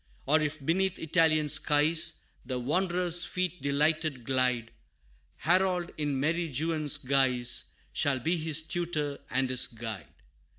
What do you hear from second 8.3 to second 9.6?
his tutor and